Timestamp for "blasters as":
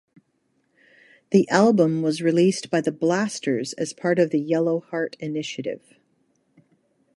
2.91-3.93